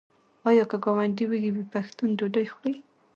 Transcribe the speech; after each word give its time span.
آیا 0.49 0.63
که 0.69 0.77
ګاونډی 0.83 1.25
وږی 1.27 1.51
وي 1.55 1.63
پښتون 1.73 2.09
ډوډۍ 2.19 2.45
خوري؟ 2.53 2.75